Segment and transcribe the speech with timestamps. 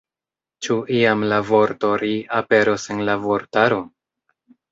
[0.67, 2.09] Ĉu iam la vorto ”ri”
[2.39, 3.81] aperos en la vortaro?